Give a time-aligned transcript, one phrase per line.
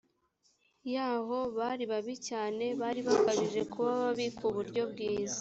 [0.93, 5.39] yaho bari babi cyane bari bakabije kuba babi ku buryo bwiza